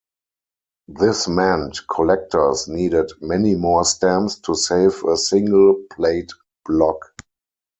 This 0.87 1.27
meant 1.27 1.77
collectors 1.87 2.67
needed 2.67 3.11
many 3.21 3.53
more 3.53 3.85
stamps 3.85 4.39
to 4.39 4.55
save 4.55 5.03
a 5.03 5.15
single 5.15 5.75
plate 5.91 6.31
block. 6.65 7.13